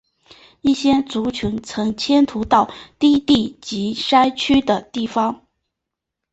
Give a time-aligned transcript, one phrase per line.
[0.61, 5.45] 一些族群曾迁徙到低地及山区的地方。